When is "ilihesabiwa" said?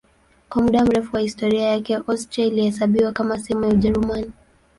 2.47-3.11